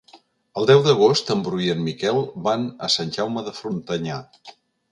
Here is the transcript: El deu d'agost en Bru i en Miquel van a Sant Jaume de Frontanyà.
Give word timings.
El 0.61 0.67
deu 0.69 0.79
d'agost 0.87 1.29
en 1.33 1.43
Bru 1.49 1.59
i 1.67 1.69
en 1.75 1.83
Miquel 1.89 2.23
van 2.49 2.65
a 2.87 2.91
Sant 2.97 3.15
Jaume 3.19 3.47
de 3.51 3.55
Frontanyà. 3.61 4.21